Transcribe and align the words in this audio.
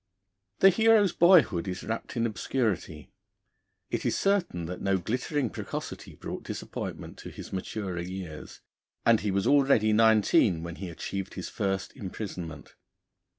The 0.61 0.71
hero's 0.71 1.13
boyhood 1.13 1.67
is 1.67 1.83
wrapped 1.83 2.17
in 2.17 2.25
obscurity. 2.25 3.11
It 3.91 4.03
is 4.03 4.17
certain 4.17 4.65
that 4.65 4.81
no 4.81 4.97
glittering 4.97 5.51
precocity 5.51 6.15
brought 6.15 6.41
disappointment 6.41 7.19
to 7.19 7.29
his 7.29 7.53
maturer 7.53 7.99
years, 7.99 8.61
and 9.05 9.19
he 9.19 9.29
was 9.29 9.45
already 9.45 9.93
nineteen 9.93 10.63
when 10.63 10.77
he 10.77 10.89
achieved 10.89 11.35
his 11.35 11.49
first 11.49 11.95
imprisonment. 11.95 12.73